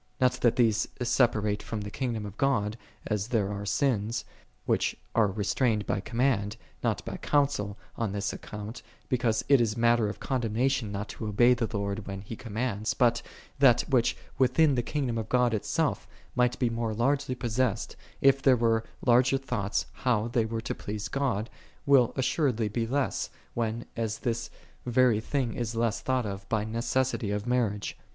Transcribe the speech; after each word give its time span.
Not 0.19 0.31
that 0.41 0.55
these 0.55 0.87
sepa 0.99 1.43
rate 1.43 1.61
from 1.61 1.81
the 1.81 1.91
kingdom 1.91 2.25
of 2.25 2.35
God, 2.35 2.75
as 3.05 3.27
there 3.27 3.53
are 3.53 3.67
sins, 3.67 4.25
which 4.65 4.95
are 5.13 5.27
restrained 5.27 5.85
by 5.85 5.99
command, 5.99 6.57
not 6.83 7.05
by 7.05 7.17
counsel, 7.17 7.77
on 7.97 8.11
this 8.11 8.33
account, 8.33 8.81
because 9.09 9.45
it 9.47 9.61
is 9.61 9.77
matter 9.77 10.09
of 10.09 10.19
condemnation 10.19 10.91
not 10.91 11.07
to 11.09 11.27
obey 11.27 11.53
the 11.53 11.69
Lord 11.71 12.07
when 12.07 12.21
He 12.21 12.35
commands: 12.35 12.95
but 12.95 13.21
that, 13.59 13.81
which, 13.89 14.17
within 14.39 14.73
the 14.73 14.81
kingdom 14.81 15.19
of 15.19 15.29
God 15.29 15.53
itself, 15.53 16.07
might 16.33 16.57
be 16.57 16.71
more 16.71 16.95
largely 16.95 17.35
possessed, 17.35 17.95
if 18.21 18.41
there 18.41 18.57
were 18.57 18.83
larger 19.05 19.37
thoughts 19.37 19.85
how 19.93 20.29
they 20.29 20.45
were 20.45 20.61
to 20.61 20.73
please 20.73 21.09
God, 21.09 21.47
will 21.85 22.11
assuredly 22.15 22.69
be 22.69 22.87
less, 22.87 23.29
when 23.53 23.85
as 23.95 24.17
this 24.17 24.49
very 24.83 25.19
thing 25.19 25.53
is 25.53 25.75
less 25.75 26.01
thought 26.01 26.25
of 26.25 26.49
by 26.49 26.63
necessity 26.65 27.29
of 27.29 27.45
marriage. 27.45 27.95